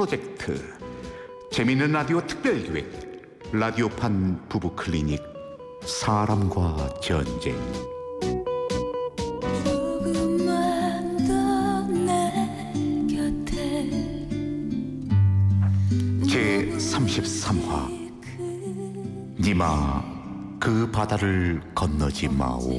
[0.00, 0.58] 프로젝트
[1.52, 5.20] 재미있는 라디오 특별기획 라디오판 부부 클리닉
[5.84, 7.54] 사람과 전쟁.
[16.26, 18.10] 제 33화.
[19.38, 20.02] 니마
[20.58, 22.72] 그 바다를 건너지 마오.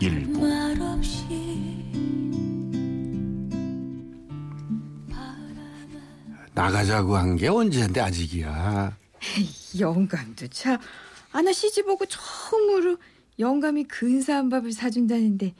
[0.00, 0.46] 일부
[6.54, 8.96] 나가자고 한 게 언제인데 아직이야.
[9.78, 10.78] 영감도 참.
[11.32, 12.96] 아나 시집 오고 처음으로
[13.38, 15.52] 영감이 근사한 밥을 사준다는데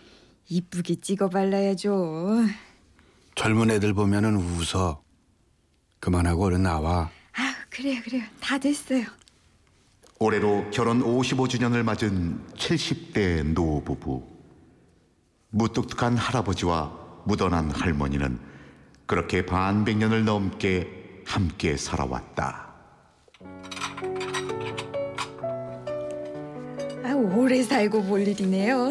[0.48, 2.44] 이쁘게 찍어 발라야죠.
[3.34, 5.02] 젊은 애들 보면은 웃어.
[5.98, 7.10] 그만하고 얼른 나와.
[7.36, 9.04] 아 그래요 그래요 다 됐어요.
[10.20, 14.22] 올해로 결혼 55주년을 맞은 70대 노부부
[15.50, 18.38] 무뚝뚝한 할아버지와 무던한 할머니는
[19.06, 22.64] 그렇게 반백년을 넘게 함께 살아왔다
[27.04, 28.90] 아 오래 살고 볼 일이네요.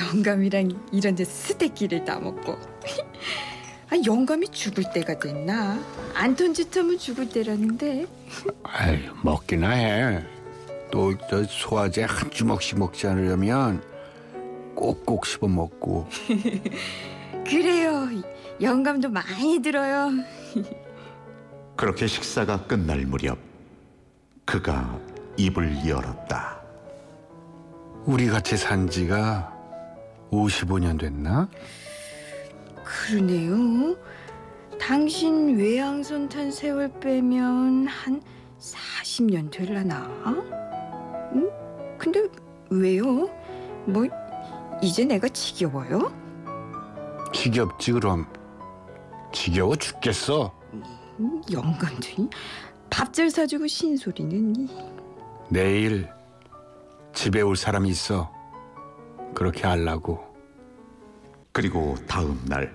[0.00, 2.52] 영감이랑 이런 데 스테키를 따먹고.
[3.90, 5.82] 아 영감이 죽을 때가 됐나?
[6.14, 8.06] 안톤 짓하면 죽을 때라는데.
[8.62, 10.24] 아이 먹기나 해.
[10.90, 13.82] 또 저 소화제 한 주먹씩 먹지 않으려면
[14.76, 16.08] 꼭꼭 씹어 먹고.
[17.44, 18.08] 그래요.
[18.60, 20.10] 영감도 많이 들어요.
[21.76, 23.38] 그렇게 식사가 끝날 무렵
[24.44, 24.98] 그가
[25.36, 26.60] 입을 열었다
[28.04, 29.54] 우리 같이 산 지가
[30.32, 31.48] 55년 됐나?
[32.84, 33.96] 그러네요.
[34.80, 38.22] 당신 외항선 탄 세월 빼면 한
[38.58, 40.08] 40년 될라나?
[41.34, 41.50] 응?
[41.98, 42.26] 근데
[42.70, 43.28] 왜요?
[43.86, 44.06] 뭐
[44.82, 46.12] 이제 내가 지겨워요?
[47.32, 48.26] 지겹지 그럼.
[49.38, 50.52] 지겨워 죽겠어.
[51.20, 52.28] 음, 영감도
[52.90, 54.68] 밥잘 사주고 신소리는 이.
[55.48, 56.08] 내일
[57.14, 58.34] 집에 올 사람이 있어.
[59.36, 60.18] 그렇게 알라고.
[61.52, 62.74] 그리고 다음 날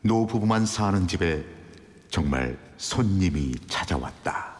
[0.00, 1.44] 노부부만 사는 집에
[2.10, 4.56] 정말 손님이 찾아왔다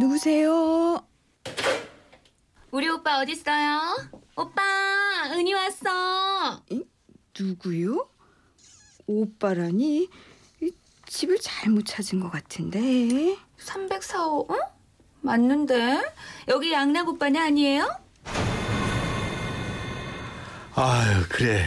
[0.00, 1.04] 누구세요?
[2.70, 4.08] 우리 오빠 어딨어요?
[4.36, 4.62] 오빠,
[5.34, 6.62] 은희 왔어.
[7.38, 8.11] 누구요?
[9.06, 10.08] 오빠라니
[10.62, 10.70] 이,
[11.06, 13.36] 집을 잘못 찾은 것 같은데.
[13.58, 14.60] 304호, 응?
[15.20, 16.02] 맞는데?
[16.48, 17.88] 여기 양락 오빠네 아니에요?
[20.74, 21.66] 아유 그래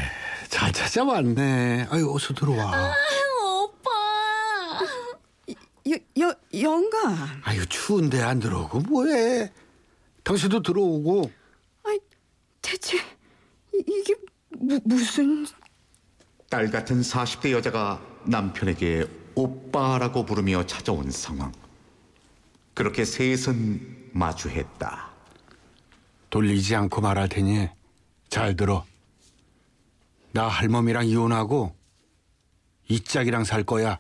[0.50, 1.88] 잘 찾아왔네.
[1.90, 2.74] 아유 어서 들어와.
[2.74, 3.90] 아유, 오빠.
[5.90, 7.42] 여, 여, 영감.
[7.44, 9.52] 아유 추운데 안 들어오고 뭐해?
[10.24, 11.32] 당신도 들어오고.
[11.84, 12.00] 아이,
[12.62, 14.16] 대체 이, 이게
[14.58, 15.46] 무, 무슨
[16.56, 19.06] 딸 같은 40대 여자가 남편에게
[19.36, 21.52] 오빠라고 부르며 찾아온 상황.
[22.74, 25.10] 그렇게 셋은 마주했다.
[26.30, 27.68] 돌리지 않고 말할 테니
[28.30, 28.86] 잘 들어.
[30.32, 31.76] 나 할멈이랑 이혼하고
[32.88, 34.00] 이 짝이랑 살 거야.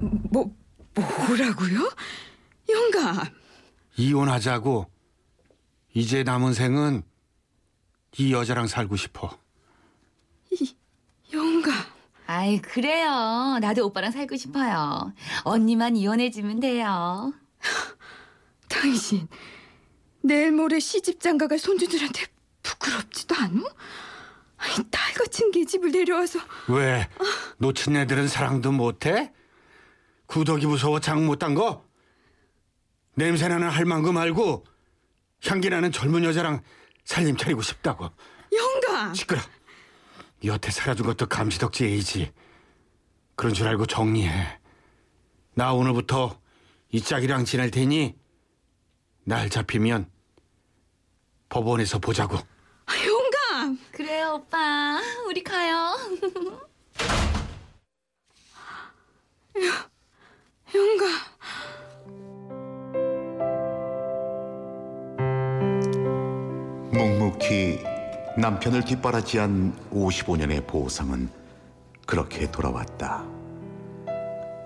[0.00, 0.56] 뭐
[0.94, 1.92] 뭐라고요?
[2.66, 3.26] 영감.
[3.98, 4.90] 이혼하자고.
[5.92, 7.02] 이제 남은 생은
[8.16, 9.39] 이 여자랑 살고 싶어.
[10.60, 10.76] 이,
[11.32, 11.74] 영감.
[12.26, 13.58] 아이, 그래요.
[13.60, 15.12] 나도 오빠랑 살고 싶어요.
[15.44, 17.32] 언니만 이혼해주면 돼요.
[18.68, 19.28] 당신
[20.22, 22.26] 내일 모레 시집 장 가갈 손주들한테
[22.62, 23.62] 부끄럽지도 않아?
[24.58, 27.08] 아이, 딸 같은 계집을 내려와서 왜?
[27.58, 29.32] 놓친 애들은 사랑도 못해?
[30.26, 31.84] 구덕이 무서워 장못딴 거?
[33.14, 34.64] 냄새나는 할망구 말고
[35.44, 36.62] 향기나는 젊은 여자랑
[37.04, 38.10] 살림 차리고 싶다고.
[38.52, 39.14] 영감.
[39.14, 39.40] 시끄러.
[40.44, 42.32] 여태 살아준 것도 감시덕지 A지.
[43.36, 44.58] 그런 줄 알고 정리해.
[45.54, 46.38] 나 오늘부터
[46.90, 48.16] 이 짝이랑 지낼 테니
[49.24, 50.10] 날 잡히면
[51.48, 52.36] 법원에서 보자고.
[52.36, 53.78] 아, 영감.
[53.92, 55.00] 그래요, 오빠.
[55.26, 55.96] 우리 가요.
[60.74, 61.10] 영감.
[66.92, 67.99] 묵묵히
[68.40, 71.28] 남편을 뒷바라지한 55년의 보상은
[72.06, 73.22] 그렇게 돌아왔다.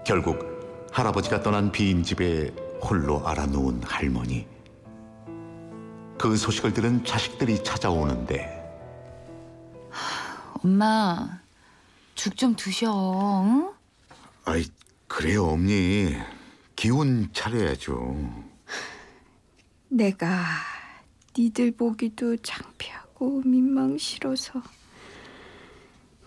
[0.06, 4.46] 결국 할아버지가 떠난 빈 집에 홀로 알아누운 할머니.
[6.16, 8.62] 그 소식을 들은 자식들이 찾아오는데
[10.62, 11.40] 엄마,
[12.14, 13.42] 죽 좀 드셔.
[13.44, 13.72] 응?
[14.44, 14.64] 아이
[15.08, 16.16] 그래요 엄니
[16.76, 18.44] 기운 차려야죠.
[19.88, 20.44] 내가
[21.36, 23.03] 니들 보기도 창피하고
[23.44, 24.62] 민망 싫어서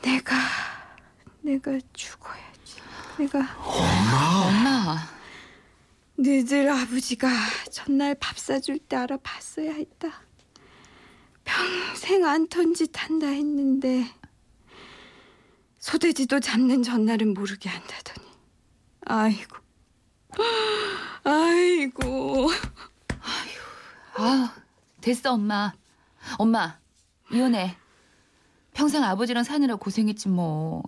[0.02, 0.36] 내가
[1.42, 2.82] 내가 죽어야지.
[3.18, 4.98] 내가 엄마.
[6.16, 7.30] 너들 아버지가
[7.72, 10.22] 전날 밥 사줄 때 알아봤어야 했다.
[11.44, 14.06] 평생 안 턴짓 한다 했는데
[15.80, 18.28] 소돼지도 잡는 전날은 모르게 한다더니
[19.06, 19.58] 아이고
[21.24, 22.50] 아이고
[24.20, 24.56] 아,
[25.00, 25.74] 됐어, 엄마.
[26.40, 26.80] 엄마,
[27.32, 27.76] 이혼해.
[28.74, 30.84] 평생 아버지랑 사느라 고생했지 뭐.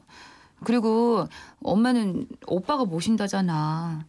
[0.64, 1.28] 그리고
[1.64, 4.06] 엄마는 오빠가 모신다잖아.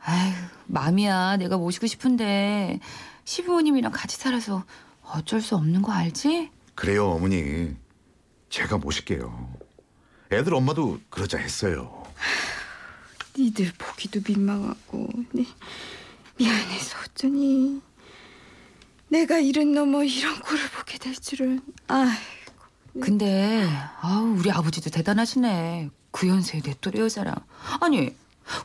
[0.00, 0.32] 아휴,
[0.66, 1.36] 맘이야.
[1.38, 2.80] 내가 모시고 싶은데
[3.24, 4.64] 시부모님이랑 같이 살아서
[5.02, 6.50] 어쩔 수 없는 거 알지?
[6.74, 7.74] 그래요, 어머니.
[8.48, 9.52] 제가 모실게요.
[10.32, 12.04] 애들 엄마도 그러자 했어요.
[13.36, 15.44] 니들 보기도 민망하고 네,
[16.38, 17.80] 미안해서 어쩌니
[19.08, 22.16] 내가 이른 넘어 이런 꼴을 보게 될 줄은 아
[23.00, 23.66] 근데
[24.00, 25.90] 아우 우리 아버지도 대단하시네.
[26.10, 27.34] 그 연세에 내 또래 여자랑.
[27.80, 28.14] 아니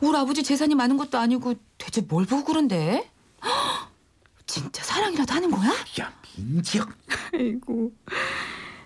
[0.00, 3.08] 우리 아버지 재산이 많은 것도 아니고 대체 뭘 보고 그런데?
[3.44, 3.90] 헉,
[4.46, 5.70] 진짜 사랑이라도 하는 거야?
[6.00, 6.86] 야, 민지야.
[7.34, 7.92] 아이고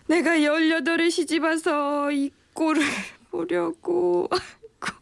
[0.06, 2.82] 내가 열여덟에 시집 와서 이 꼴을
[3.30, 4.98] 보려고 아이고.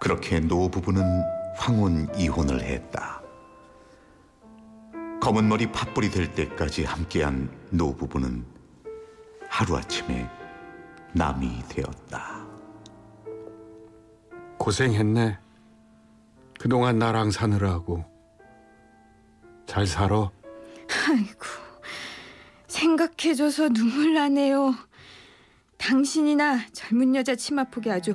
[0.00, 1.02] 그렇게 노 부부는
[1.56, 3.20] 황혼 이혼을 했다.
[5.20, 8.44] 검은 머리 파뿌리 될 때까지 함께한 노 부부는
[9.48, 10.28] 하루아침에
[11.12, 12.46] 남이 되었다.
[14.58, 15.38] 고생했네.
[16.60, 18.04] 그동안 나랑 사느라고.
[19.66, 20.30] 잘 살아.
[21.08, 21.44] 아이고
[22.66, 24.74] 생각해줘서 눈물 나네요.
[25.76, 28.14] 당신이나 젊은 여자 치마폭에 아주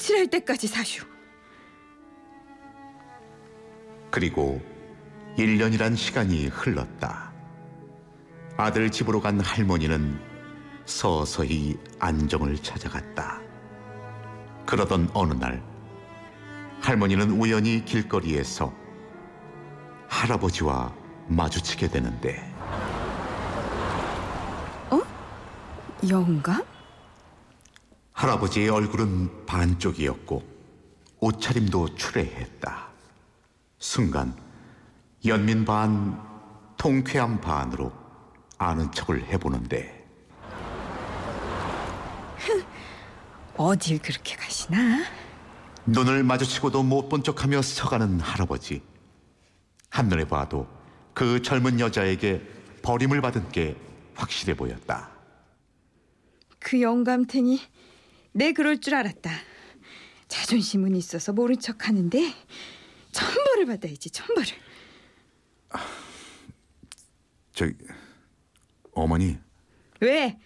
[0.00, 1.04] 똥칠할 때까지 사슈.
[4.10, 4.60] 그리고
[5.36, 7.30] 1년이란 시간이 흘렀다.
[8.56, 10.18] 아들 집으로 간 할머니는
[10.86, 13.40] 서서히 안정을 찾아갔다.
[14.66, 15.62] 그러던 어느 날
[16.80, 18.74] 할머니는 우연히 길거리에서
[20.08, 20.94] 할아버지와
[21.28, 22.50] 마주치게 되는데
[26.08, 26.69] 영감?
[28.20, 30.42] 할아버지의 얼굴은 반쪽이었고
[31.20, 32.88] 옷차림도 추레했다.
[33.78, 34.36] 순간
[35.24, 36.20] 연민 반,
[36.76, 37.90] 통쾌한 반으로
[38.58, 40.06] 아는 척을 해보는데
[43.56, 45.02] 어딜 그렇게 가시나?
[45.86, 48.82] 눈을 마주치고도 못 본 척하며 서가는 할아버지.
[49.88, 50.68] 한눈에 봐도
[51.14, 52.42] 그 젊은 여자에게
[52.82, 53.78] 버림을 받은 게
[54.14, 55.08] 확실해 보였다.
[56.58, 57.58] 그 영감탱이
[58.32, 59.30] 내 그럴 줄 알았다.
[60.28, 62.32] 자존심은 있어서 모른 척 하는데
[63.12, 64.48] 천벌을 받아야지 천벌을.
[67.52, 67.74] 저기
[68.92, 69.36] 어머니
[70.00, 70.38] 왜?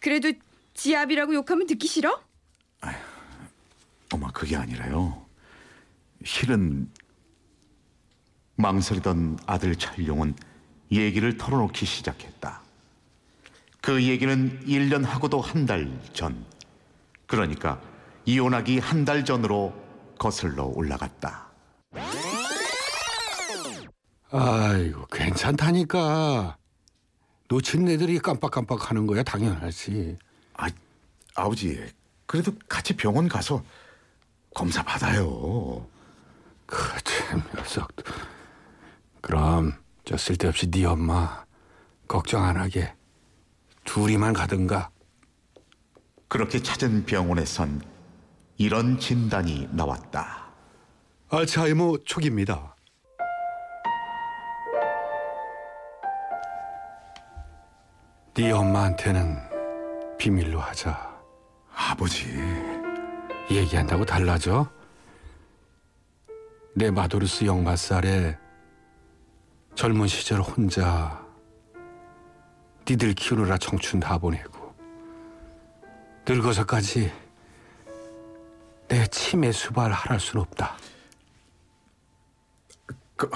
[0.00, 0.32] 그래도
[0.74, 2.22] 지압이라고 욕하면 듣기 싫어?
[4.12, 5.26] 어머 그게 아니라요.
[6.24, 6.90] 실은
[8.56, 10.34] 망설이던 아들 찰용은
[10.90, 12.62] 얘기를 털어놓기 시작했다.
[13.80, 16.44] 그 얘기는 1년 하고도 한 달 전.
[17.30, 17.80] 그러니까
[18.24, 19.72] 이혼하기 한 달 전으로
[20.18, 21.48] 거슬러 올라갔다.
[24.32, 26.56] 아이고 괜찮다니까.
[27.48, 30.16] 놓친 애들이 깜빡깜빡 하는 거야 당연하지.
[30.54, 30.68] 아,
[31.34, 31.80] 아버지
[32.26, 33.62] 그래도 같이 병원 가서
[34.54, 35.86] 검사 받아요.
[36.66, 37.90] 그참 녀석.
[39.20, 39.72] 그럼
[40.04, 41.44] 저 쓸데없이 네 엄마
[42.06, 42.92] 걱정 안 하게
[43.84, 44.90] 둘이만 가든가.
[46.30, 47.82] 그렇게 찾은 병원에선
[48.56, 50.48] 이런 진단이 나왔다.
[51.28, 52.76] 알츠하이머 초기입니다.
[58.34, 59.36] 네 엄마한테는
[60.18, 61.20] 비밀로 하자.
[61.74, 62.28] 아버지,
[63.50, 64.70] 얘기한다고 달라져?
[66.76, 68.38] 내 마도르스 역마살에
[69.74, 71.26] 젊은 시절 혼자
[72.88, 74.59] 니들 키우느라 청춘 다 보내고
[76.30, 77.12] 늙어서까지
[78.86, 80.76] 내 치매 수발 하랄 순 없다.
[83.16, 83.28] 그,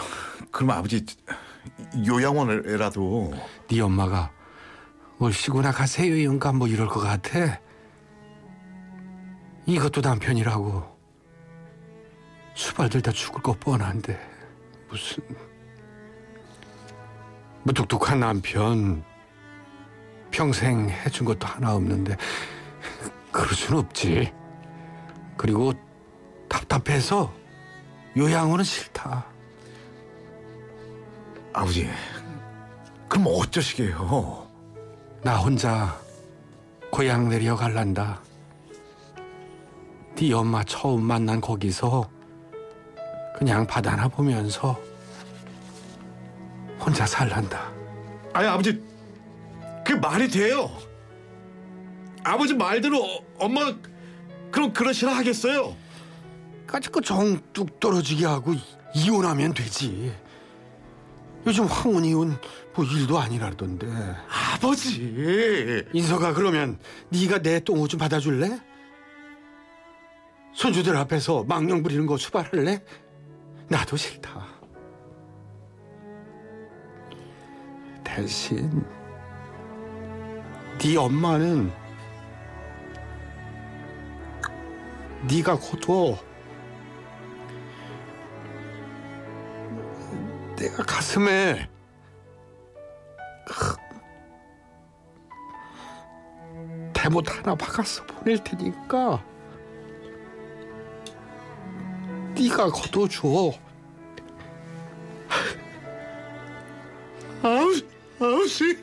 [0.53, 1.05] 그럼 아버지
[2.07, 3.35] 요양원에라도
[3.69, 4.31] 네 엄마가
[5.19, 7.59] 뭘 쉬고나 가세요 영감 뭐 이럴 것 같아.
[9.67, 10.97] 이것도 남편이라고
[12.55, 14.17] 수발 들 다 죽을 거 뻔한데
[14.89, 15.25] 무슨
[17.65, 19.03] 무뚝뚝한 남편
[20.31, 22.17] 평생 해준 것도 하나 없는데
[23.35, 24.33] 그럴 순 없지.
[25.37, 25.73] 그리고
[26.49, 27.33] 답답해서
[28.17, 29.27] 요양원은 싫다.
[31.53, 31.91] 아버지
[33.09, 34.47] 그럼 어쩌시게요?
[35.23, 35.99] 나 혼자
[36.93, 38.21] 고향 내려 갈란다.
[40.15, 42.09] 네 엄마 처음 만난 거기서
[43.37, 44.81] 그냥 바다나 보면서
[46.79, 47.73] 혼자 살란다.
[48.33, 48.81] 아니 아버지
[49.85, 50.71] 그 말이 돼요.
[52.25, 53.73] 아버지 말대로 엄마
[54.51, 55.77] 그럼 그러시라 하겠어요.
[56.67, 58.55] 까짓 거 정 뚝 떨어지게 하고
[58.95, 60.13] 이혼하면 되지.
[61.47, 62.39] 요즘 황혼 이혼
[62.75, 63.87] 뭐 일도 아니라던데.
[64.55, 66.79] 아버지 인서가 그러면
[67.11, 68.59] 네가 내 똥오 좀 받아줄래?
[70.55, 72.83] 손주들 앞에서 망령 부리는 거 수발할래?
[73.69, 74.47] 나도 싫다.
[78.05, 78.85] 대신
[80.79, 81.73] 네 엄마는
[85.29, 86.19] 네가 고도
[90.57, 91.69] 내가 가슴에
[96.93, 99.23] 대못 하나 박아서 보낼 테니까
[102.39, 103.53] 네가 걷어줘.
[107.43, 107.73] 아우
[108.19, 108.77] 아버지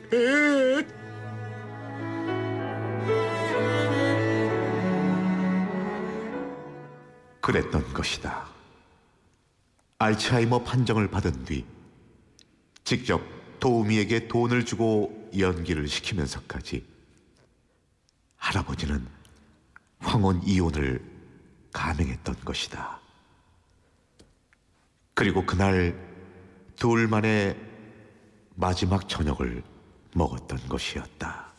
[7.42, 8.46] 그랬던 것이다.
[9.98, 11.66] 알츠하이머 판정을 받은 뒤
[12.84, 13.20] 직접
[13.60, 16.86] 도우미에게 돈을 주고 연기를 시키면서까지
[18.36, 19.06] 할아버지는
[19.98, 21.00] 황혼 이혼을
[21.72, 23.00] 가능했던 것이다.
[25.14, 25.96] 그리고 그날
[26.76, 27.56] 둘만의
[28.54, 29.62] 마지막 저녁을
[30.14, 31.52] 먹었던 것이었다.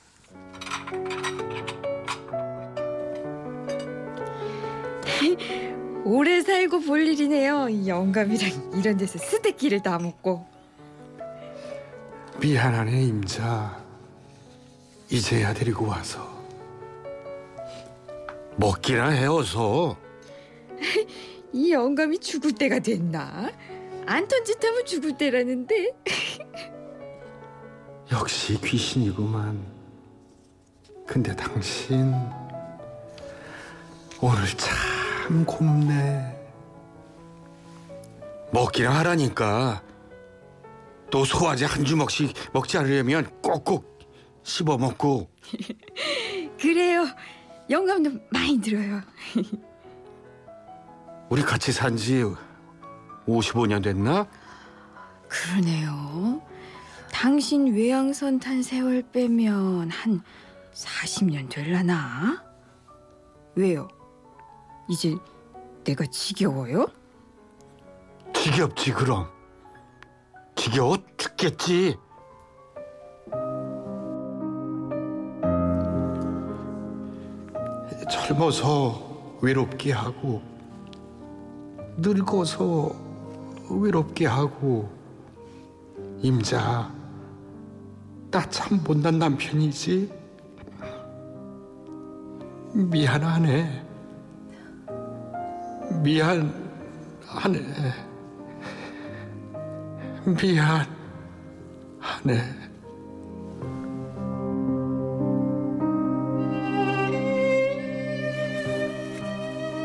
[6.06, 7.88] 오래 살고 볼 일이네요.
[7.88, 10.46] 영감이랑 이런 데서 스테이키를 다 먹고.
[12.42, 13.82] 미안하네 임자.
[15.10, 16.28] 이제야 데리고 와서
[18.56, 19.98] 먹기나 해 어서
[21.54, 23.52] 이 영감이 죽을 때가 됐나?
[24.06, 25.92] 안턴 짓 하면 죽을 때라는데.
[28.12, 29.72] 역시 귀신이구만.
[31.06, 32.14] 근데 당신
[34.20, 34.76] 오늘 참
[35.46, 36.40] 곱네.
[38.52, 39.82] 먹기나 하라니까.
[41.10, 44.00] 또 소화제 한 주먹씩 먹지 않으려면 꼭꼭
[44.44, 45.30] 씹어 먹고
[46.60, 47.06] 그래요.
[47.70, 49.02] 영감도 많이 들어요.
[51.30, 52.24] 우리 같이 산 지
[53.28, 54.28] 55년 됐나?
[55.30, 56.42] 그러네요.
[57.12, 60.22] 당신 외양선 탄 세월 빼면 한
[60.74, 62.44] 40년 될라나?
[63.56, 63.88] 왜요?
[64.90, 65.16] 이제
[65.84, 66.88] 내가 지겨워요?
[68.34, 69.28] 지겹지 그럼.
[70.56, 71.98] 지겨워 죽겠지.
[78.10, 80.42] 젊어서 외롭게 하고
[81.98, 82.92] 늙어서
[83.70, 84.90] 외롭게 하고
[86.22, 86.92] 임자
[88.32, 90.12] 나 참 못난 남편이지
[92.74, 93.86] 미안하네
[96.04, 96.54] 미안하네
[100.26, 100.84] 미안하네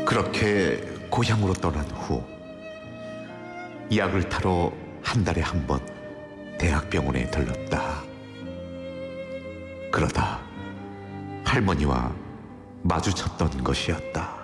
[0.05, 2.23] 그렇게 고향으로 떠난 후
[3.95, 4.71] 약을 타러
[5.03, 5.79] 한 달에 한 번
[6.59, 8.03] 대학병원에 들렀다.
[9.91, 10.41] 그러다
[11.45, 12.13] 할머니와
[12.83, 14.38] 마주쳤던 것이었다.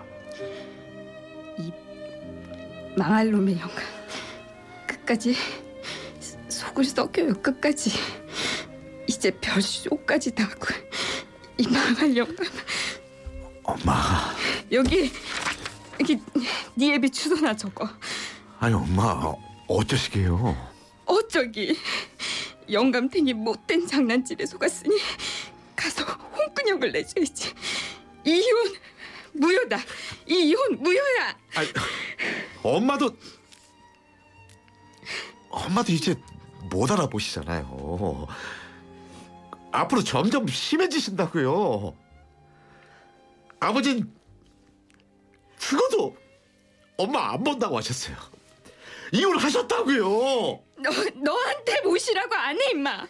[2.98, 3.84] 망할 놈의 영감.
[4.88, 5.36] 끝까지
[6.50, 7.34] 속을 썩여요.
[7.42, 7.92] 끝까지.
[9.08, 10.68] 이제 별쇼까지 다 하고
[11.58, 12.46] 이 망할 영감.
[13.64, 14.34] 엄마,
[14.72, 15.12] 여기
[16.00, 16.20] 여기
[16.76, 17.90] 네 애비 주소나 적어.
[18.60, 19.34] 아니 엄마
[19.68, 20.56] 어쩌시게요?
[21.06, 21.78] 어쩌기
[22.72, 24.98] 영감탱이 못된 장난질에 속았으니
[25.76, 27.54] 가서 홍근형을 내줘야지.
[28.26, 28.74] 이혼
[29.34, 29.78] 무효다.
[30.26, 31.38] 이혼 무효야.
[31.56, 31.68] 아니,
[32.74, 33.16] 엄마도
[35.50, 36.16] 엄마도 이제
[36.70, 38.28] 못 알아보시잖아요.
[39.72, 41.96] 앞으로 점점 심해지신다고요.
[43.60, 44.12] 아버진
[45.60, 46.16] 죽어도
[46.98, 48.16] 엄마 안 본다고 하셨어요.
[49.12, 50.06] 이혼하셨다고요.
[50.78, 53.08] 너 너한테 모시라고 안 해 임마.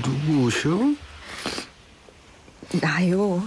[0.00, 0.70] 누구셔?
[2.80, 3.42] 나요.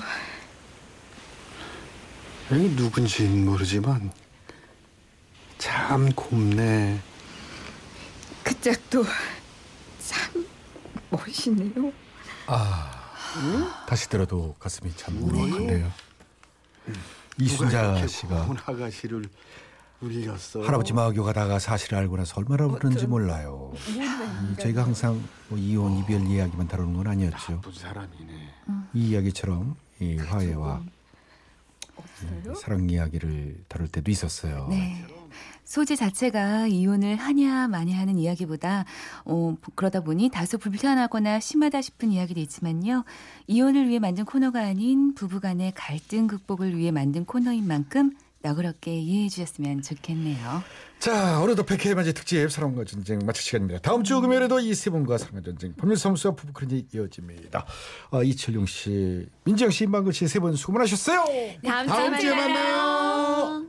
[2.49, 4.11] 누군진 모르지만
[5.57, 6.99] 참 곱네.
[8.43, 9.03] 그 짝도
[9.99, 10.45] 참
[11.09, 11.91] 멋있네요.
[13.87, 15.91] 다시 들어도 가슴이 참 울컥한데요.
[17.39, 18.47] 이순자 씨가
[19.99, 20.61] 본 아가씨를 울렸어.
[20.63, 23.73] 할아버지 마교 가다가 사실을 알고 나서 얼마나 울었는지 몰라요.
[23.89, 27.53] 이, 저희가 항상 뭐 이혼 이별 이야기만 다루는 건 아니었죠.
[27.53, 28.53] 나쁜 사람이네.
[28.93, 30.81] 이 이야기처럼 이 화해와
[32.23, 34.67] 이 사랑 이야기를 다룰 때도 있었어요.
[34.69, 35.05] 네.
[35.63, 38.85] 소재 자체가 이혼을 하냐 마냐 하는 이야기보다
[39.25, 43.03] 어, 그러다 보니 다소 불편하거나 심하다 싶은 이야기도 있지만요.
[43.47, 48.11] 이혼을 위해 만든 코너가 아닌 부부간의 갈등 극복을 위해 만든 코너인 만큼
[48.49, 50.63] 너그럽게 이해해 주셨으면 좋겠네요.
[50.99, 53.79] 자, 오늘도 백회 맞이 특집 사랑과 전쟁 마칠 시간입니다.
[53.81, 57.65] 다음 주 금요일에도 이 세 분과 사랑과 전쟁 법률사무소와 부부 크로닉 이어집니다.
[58.11, 61.25] 어, 이철용 씨, 민지영 씨, 임방글 씨세 분 수고 많으셨어요.
[61.65, 63.65] 다음, 다음 주에 만나요.